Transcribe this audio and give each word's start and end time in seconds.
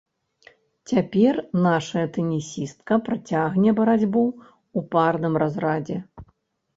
Цяпер 0.91 1.35
нашая 1.65 2.05
тэнісістка 2.15 2.97
працягне 3.09 3.73
барацьбу 3.81 4.23
ў 4.77 4.79
парным 4.97 5.37
разрадзе. 5.45 5.97